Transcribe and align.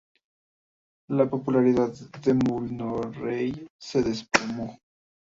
La 1.11 1.27
popularidad 1.29 1.93
de 2.23 2.33
Mulroney 2.33 3.67
se 3.79 4.01
desplomó. 4.01 4.79